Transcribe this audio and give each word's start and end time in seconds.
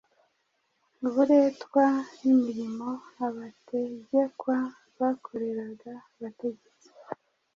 Uburetwa 1.07 1.85
ni 2.21 2.25
imirimo 2.33 2.89
abategekwa 3.25 4.57
bakoreraga 4.99 5.91
abategetsi 6.13 6.89